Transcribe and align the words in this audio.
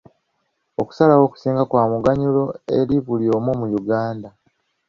Okusalawo 0.81 1.23
okusinga 1.25 1.63
kwa 1.69 1.83
muganyulo 1.91 2.43
eri 2.77 2.97
buli 3.05 3.25
omu 3.37 3.51
mu 3.59 3.67
Uganda. 3.79 4.29